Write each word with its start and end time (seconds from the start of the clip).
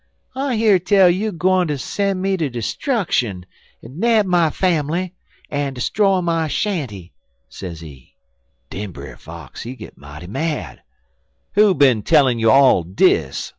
'I 0.35 0.55
hear 0.55 0.79
tell 0.79 1.11
you 1.11 1.31
gwine 1.31 1.67
ter 1.67 1.77
sen' 1.77 2.23
me 2.23 2.35
ter 2.35 2.47
'struckshun, 2.49 3.45
en 3.83 3.99
nab 3.99 4.25
my 4.25 4.49
fambly, 4.49 5.13
en 5.51 5.75
'stroy 5.75 6.21
my 6.23 6.47
shanty,' 6.47 7.13
sezee. 7.47 8.15
"'Den 8.71 8.93
Brer 8.93 9.15
Fox 9.15 9.61
he 9.61 9.75
git 9.75 9.99
mighty 9.99 10.25
mad. 10.25 10.81
'Who 11.53 11.75
bin 11.75 12.01
tellin' 12.01 12.39
you 12.39 12.49
all 12.49 12.81
dis?' 12.81 13.49